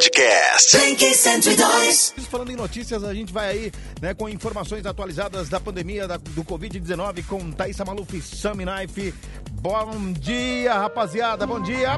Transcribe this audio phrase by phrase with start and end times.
[0.00, 0.76] Podcast.
[0.76, 2.14] Blink 102.
[2.30, 3.72] Falando em notícias, a gente vai aí
[4.02, 9.14] né, com informações atualizadas da pandemia da- do Covid-19 com Thaisa Maluf Sami Knife.
[9.52, 11.96] Bom dia, rapaziada, bom dia.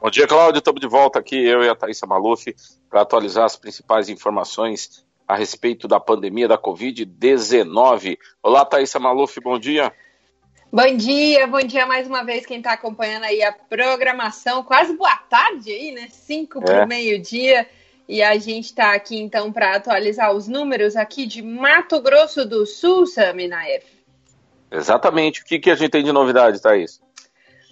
[0.00, 0.60] Bom dia, Cláudio.
[0.60, 2.46] Estamos de volta aqui, eu e a Thaisa Maluf,
[2.88, 8.16] para atualizar as principais informações a respeito da pandemia da Covid-19.
[8.42, 9.92] Olá, Thaisa Maluf, bom dia.
[10.70, 14.62] Bom dia, bom dia mais uma vez quem está acompanhando aí a programação.
[14.62, 16.08] Quase boa tarde aí, né?
[16.10, 16.62] Cinco É.
[16.62, 17.66] para meio-dia.
[18.06, 22.66] E a gente está aqui então para atualizar os números aqui de Mato Grosso do
[22.66, 23.84] Sul, Sami Naef.
[24.70, 25.40] Exatamente.
[25.40, 27.00] O que, que a gente tem de novidade, Thaís?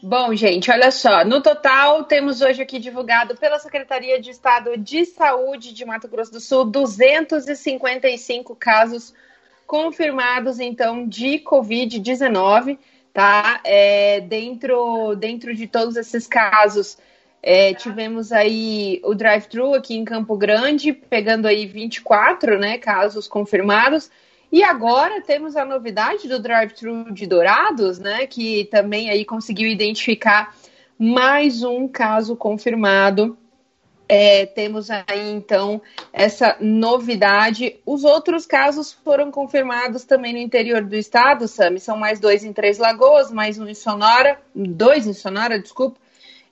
[0.03, 1.23] Bom, gente, olha só.
[1.23, 6.33] No total, temos hoje aqui divulgado pela Secretaria de Estado de Saúde de Mato Grosso
[6.33, 9.13] do Sul 255 casos
[9.67, 12.79] confirmados, então, de Covid-19,
[13.13, 13.61] tá?
[13.65, 16.99] É, dentro, dentro de todos esses casos,
[17.43, 24.11] é, tivemos aí o drive-thru aqui em Campo Grande, pegando aí 24, né, casos confirmados.
[24.51, 30.55] E agora temos a novidade do drive-thru de Dourados, né, que também aí conseguiu identificar
[30.99, 33.37] mais um caso confirmado.
[34.09, 37.81] É, temos aí então essa novidade.
[37.85, 41.81] Os outros casos foram confirmados também no interior do estado, Sami.
[41.81, 45.99] São mais dois em Três Lagoas, mais um em Sonora, dois em Sonora, desculpa,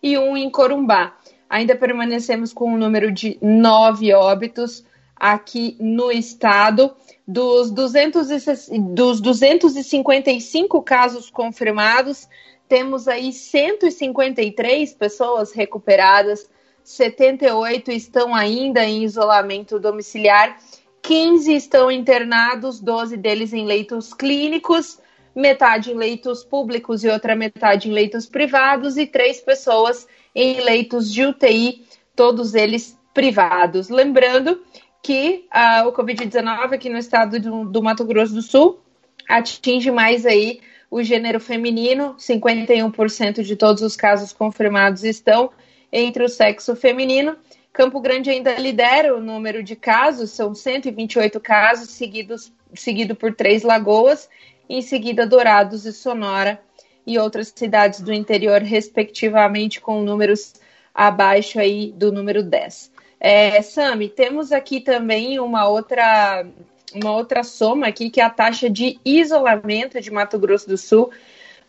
[0.02, 1.16] e um em Corumbá.
[1.48, 6.94] Ainda permanecemos com um número de nove óbitos aqui no estado.
[7.26, 12.28] Dos, 200 e, dos 255 casos confirmados,
[12.68, 16.50] temos aí 153 pessoas recuperadas,
[16.84, 20.58] 78 estão ainda em isolamento domiciliar,
[21.00, 25.00] 15 estão internados, 12 deles em leitos clínicos,
[25.34, 31.12] metade em leitos públicos e outra metade em leitos privados, e três pessoas em leitos
[31.12, 33.88] de UTI, todos eles privados.
[33.88, 34.62] Lembrando
[35.02, 38.80] que uh, o Covid-19 aqui no estado do, do Mato Grosso do Sul
[39.28, 45.50] atinge mais aí o gênero feminino, 51% de todos os casos confirmados estão
[45.94, 47.36] entre o sexo feminino.
[47.72, 53.62] Campo Grande ainda lidera o número de casos, são 128 casos, seguidos, seguido por Três
[53.62, 54.28] Lagoas,
[54.68, 56.60] em seguida Dourados e Sonora
[57.06, 60.54] e outras cidades do interior, respectivamente, com números
[60.92, 62.90] abaixo aí do número 10.
[63.20, 66.46] É, Sami, temos aqui também uma outra,
[66.94, 71.10] uma outra soma aqui, que é a taxa de isolamento de Mato Grosso do Sul.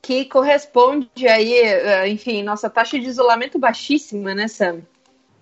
[0.03, 4.83] que corresponde aí, enfim, nossa taxa de isolamento baixíssima, né, Sam?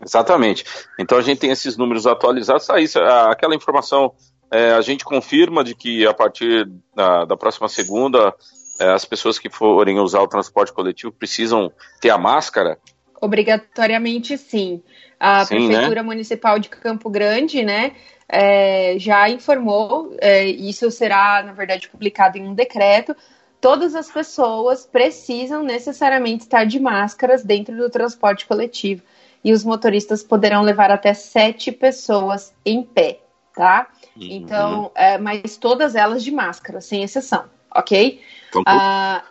[0.04, 0.64] Exatamente.
[0.98, 2.68] Então a gente tem esses números atualizados.
[2.70, 2.86] Aí,
[3.28, 4.12] aquela informação
[4.52, 8.34] é, a gente confirma de que a partir da, da próxima segunda
[8.78, 12.78] é, as pessoas que forem usar o transporte coletivo precisam ter a máscara?
[13.22, 14.82] Obrigatoriamente sim.
[15.18, 16.02] A Sim, Prefeitura né?
[16.02, 17.92] Municipal de Campo Grande, né,
[18.28, 23.14] é, já informou, é, isso será, na verdade, publicado em um decreto.
[23.60, 29.02] Todas as pessoas precisam necessariamente estar de máscaras dentro do transporte coletivo.
[29.44, 33.20] E os motoristas poderão levar até sete pessoas em pé,
[33.54, 33.86] tá?
[34.16, 34.28] Uhum.
[34.30, 38.20] Então, é, mas todas elas de máscara, sem exceção, ok?
[38.48, 39.22] Então, Ah,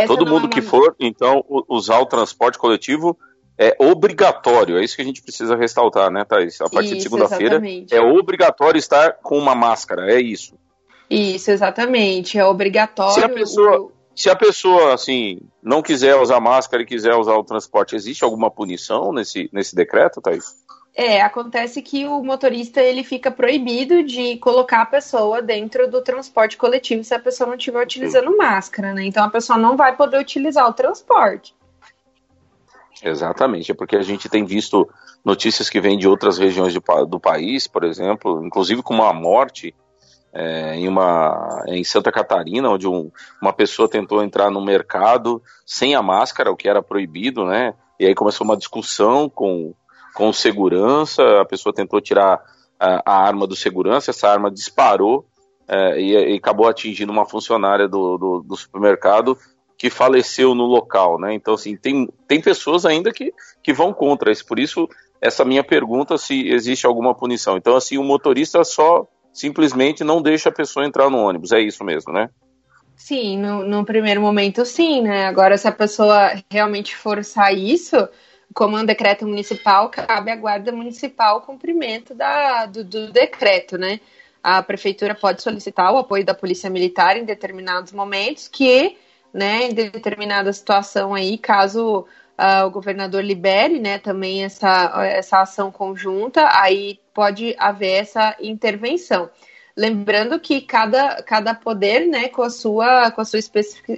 [0.00, 3.16] essa todo não mundo é que for, então, usar o transporte coletivo
[3.58, 4.76] é obrigatório.
[4.78, 6.60] É isso que a gente precisa ressaltar, né, Thaís?
[6.60, 7.94] A partir de Isso, segunda-feira exatamente.
[7.94, 10.12] é obrigatório estar com uma máscara.
[10.12, 10.54] É isso.
[11.08, 12.38] Isso, exatamente.
[12.38, 13.14] É obrigatório.
[13.14, 17.34] Se a pessoa- o- Se a pessoa, assim, não quiser usar máscara e quiser usar
[17.34, 20.54] o transporte, existe alguma punição nesse, nesse decreto, Thaís?
[20.98, 26.56] É, acontece que o motorista ele fica proibido de colocar a pessoa dentro do transporte
[26.56, 29.04] coletivo se a pessoa não estiver utilizando máscara, né?
[29.04, 31.54] Então a pessoa não vai poder utilizar o transporte.
[33.02, 34.88] Exatamente, é porque a gente tem visto
[35.22, 39.74] notícias que vêm de outras regiões pa- do país, por exemplo, inclusive com uma morte
[40.32, 43.10] é, em, uma, em Santa Catarina, onde um-
[43.40, 47.74] uma pessoa tentou entrar no mercado sem a máscara, o que era proibido, né?
[47.98, 49.74] E aí começou uma discussão com,
[50.16, 52.42] com segurança, a pessoa tentou tirar
[52.80, 55.26] a, a arma do segurança, essa arma disparou
[55.68, 59.36] é, e, e acabou atingindo uma funcionária do, do, do supermercado
[59.76, 61.34] que faleceu no local, né?
[61.34, 63.30] Então, assim, tem, tem pessoas ainda que,
[63.62, 64.46] que vão contra isso.
[64.46, 64.88] Por isso,
[65.20, 67.58] essa minha pergunta se existe alguma punição.
[67.58, 71.52] Então, assim, o motorista só simplesmente não deixa a pessoa entrar no ônibus.
[71.52, 72.30] É isso mesmo, né?
[72.96, 75.26] Sim, no, no primeiro momento sim, né?
[75.26, 78.08] Agora, se a pessoa realmente forçar isso,
[78.54, 84.00] como um decreto municipal, cabe à guarda municipal o cumprimento da, do, do decreto, né?
[84.42, 88.96] A prefeitura pode solicitar o apoio da polícia militar em determinados momentos que
[89.36, 92.06] né, em determinada situação aí, caso
[92.38, 99.28] uh, o governador libere, né, também essa, essa ação conjunta, aí pode haver essa intervenção.
[99.76, 103.38] Lembrando que cada, cada poder, né, com a sua, com a sua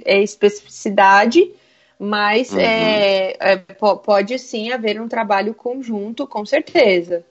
[0.03, 1.53] é, especificidade,
[1.99, 2.59] mas uhum.
[2.59, 7.25] é, é, pode sim haver um trabalho conjunto, com certeza.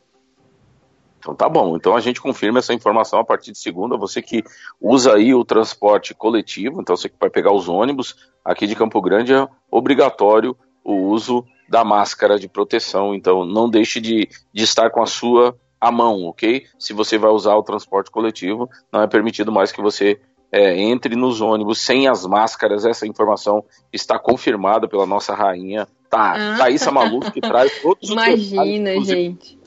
[1.18, 1.74] Então tá bom.
[1.76, 3.96] Então a gente confirma essa informação a partir de segunda.
[3.96, 4.44] Você que
[4.80, 9.00] usa aí o transporte coletivo, então você que vai pegar os ônibus aqui de Campo
[9.00, 13.14] Grande é obrigatório o uso da máscara de proteção.
[13.14, 16.66] Então não deixe de, de estar com a sua à mão, ok?
[16.78, 21.14] Se você vai usar o transporte coletivo, não é permitido mais que você é, entre
[21.14, 22.84] nos ônibus sem as máscaras.
[22.84, 26.58] Essa informação está confirmada pela nossa rainha tá, ah.
[26.58, 29.58] Thaisa Maluf, que traz todos os Imagina, gente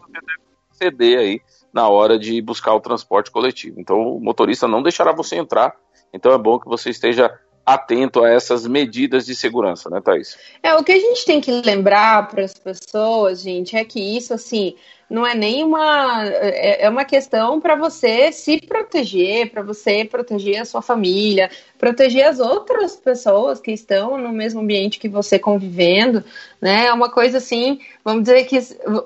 [0.81, 1.41] ceder aí
[1.71, 3.79] na hora de buscar o transporte coletivo.
[3.79, 5.75] Então o motorista não deixará você entrar.
[6.11, 7.31] Então é bom que você esteja
[7.65, 10.37] atento a essas medidas de segurança, né, Thaís?
[10.61, 14.33] É, o que a gente tem que lembrar para as pessoas, gente, é que isso,
[14.33, 14.75] assim,
[15.11, 16.25] não é nem uma.
[16.25, 22.25] É, é uma questão para você se proteger, para você proteger a sua família, proteger
[22.25, 26.23] as outras pessoas que estão no mesmo ambiente que você convivendo,
[26.61, 26.85] né?
[26.85, 28.57] É uma coisa assim, vamos dizer que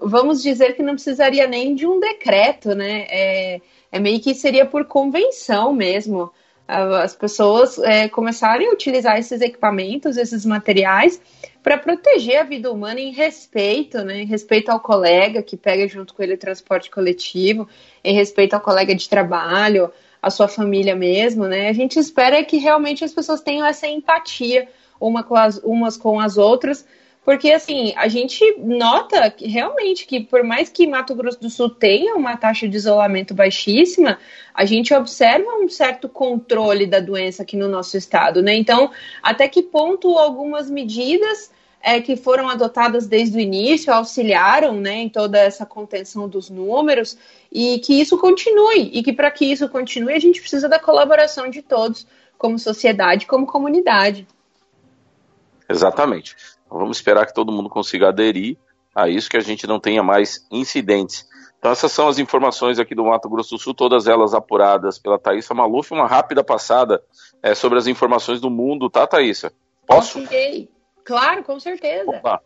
[0.03, 3.07] vamos dizer que não precisaria nem de um decreto, né?
[3.09, 3.61] É,
[3.91, 6.31] é meio que seria por convenção mesmo
[6.67, 11.21] as pessoas é, começarem a utilizar esses equipamentos, esses materiais,
[11.61, 14.21] para proteger a vida humana em respeito, né?
[14.21, 17.67] Em respeito ao colega que pega junto com ele o transporte coletivo,
[18.03, 19.91] em respeito ao colega de trabalho,
[20.21, 21.69] à sua família mesmo, né?
[21.69, 24.67] A gente espera que realmente as pessoas tenham essa empatia
[24.99, 26.85] uma com as, umas com as outras
[27.25, 31.71] porque, assim, a gente nota que, realmente que, por mais que Mato Grosso do Sul
[31.71, 34.19] tenha uma taxa de isolamento baixíssima,
[34.53, 38.53] a gente observa um certo controle da doença aqui no nosso estado, né?
[38.55, 38.91] Então,
[39.23, 41.51] até que ponto algumas medidas
[41.81, 47.17] é, que foram adotadas desde o início auxiliaram né, em toda essa contenção dos números
[47.51, 48.91] e que isso continue.
[48.93, 52.05] E que para que isso continue, a gente precisa da colaboração de todos,
[52.37, 54.27] como sociedade, como comunidade.
[55.67, 56.35] Exatamente.
[56.69, 58.57] Vamos esperar que todo mundo consiga aderir
[58.93, 61.27] a isso, que a gente não tenha mais incidentes.
[61.59, 65.17] Então essas são as informações aqui do Mato Grosso do Sul, todas elas apuradas pela
[65.17, 65.91] Thaisa Maluf.
[65.91, 67.01] Uma rápida passada
[67.41, 69.51] é, sobre as informações do mundo, tá, Thaisa?
[69.85, 70.19] Posso?
[71.03, 72.05] Claro, com certeza.
[72.05, 72.41] Vamos lá.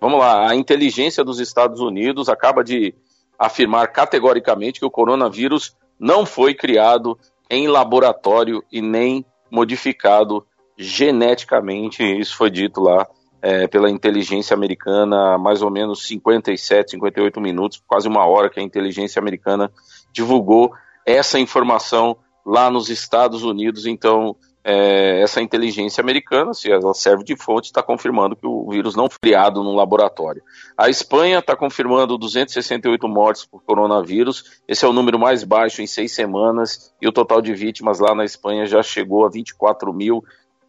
[0.00, 0.50] Vamos lá.
[0.50, 2.94] A inteligência dos Estados Unidos acaba de
[3.38, 7.18] afirmar categoricamente que o coronavírus não foi criado
[7.48, 12.02] em laboratório e nem modificado geneticamente.
[12.02, 13.06] Isso foi dito lá
[13.46, 18.62] é, pela inteligência americana, mais ou menos 57, 58 minutos, quase uma hora que a
[18.62, 19.70] inteligência americana
[20.12, 20.72] divulgou
[21.06, 23.86] essa informação lá nos Estados Unidos.
[23.86, 24.34] Então,
[24.64, 29.08] é, essa inteligência americana, se ela serve de fonte, está confirmando que o vírus não
[29.08, 30.42] foi criado no laboratório.
[30.76, 34.60] A Espanha está confirmando 268 mortes por coronavírus.
[34.66, 38.12] Esse é o número mais baixo em seis semanas e o total de vítimas lá
[38.12, 40.24] na Espanha já chegou a 24 mil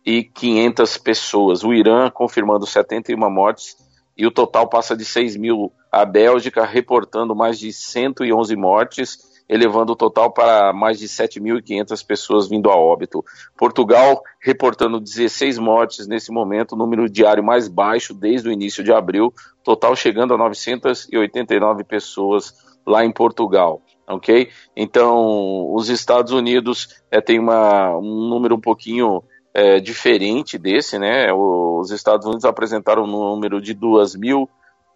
[0.08, 1.66] e 500 pessoas.
[1.66, 3.76] O Irã confirmando 71 mortes
[4.18, 5.70] e o total passa de 6 mil.
[5.92, 9.18] A Bélgica reportando mais de 111 mortes,
[9.50, 13.22] elevando o total para mais de 7.500 pessoas vindo a óbito.
[13.58, 19.34] Portugal reportando 16 mortes nesse momento, número diário mais baixo desde o início de abril,
[19.62, 22.54] total chegando a 989 pessoas
[22.86, 24.50] lá em Portugal ok?
[24.74, 29.22] Então, os Estados Unidos é, tem uma, um número um pouquinho
[29.58, 31.34] é, diferente desse, né?
[31.34, 34.48] Os Estados Unidos apresentaram um número de 2.502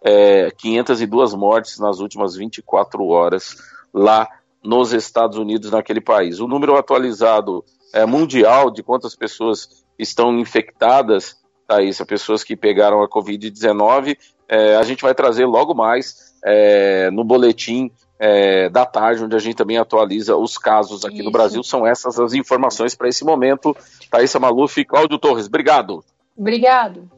[0.04, 3.56] é, mortes nas últimas 24 horas
[3.92, 4.28] lá
[4.62, 6.38] nos Estados Unidos, naquele país.
[6.38, 13.02] O número atualizado é, mundial de quantas pessoas estão infectadas, tá isso, pessoas que pegaram
[13.02, 14.16] a Covid-19,
[14.52, 19.38] é, a gente vai trazer logo mais é, no boletim é, da tarde, onde a
[19.38, 21.24] gente também atualiza os casos aqui Isso.
[21.24, 21.62] no Brasil.
[21.62, 23.74] São essas as informações para esse momento.
[24.10, 26.04] Thaisa Maluf e Cláudio Torres, obrigado.
[26.36, 27.10] Obrigado.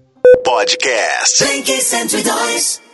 [0.44, 1.44] Podcast.
[1.44, 2.93] 102.